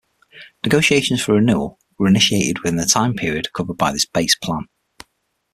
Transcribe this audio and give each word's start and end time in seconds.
Negotiations 0.63 1.21
for 1.21 1.33
renewal 1.35 1.77
were 1.99 2.07
initiated 2.07 2.57
within 2.63 2.77
the 2.77 2.85
time 2.87 3.13
period 3.13 3.53
covered 3.53 3.77
by 3.77 3.91
this 3.91 4.03
Base 4.07 4.35
Plan. 4.35 4.65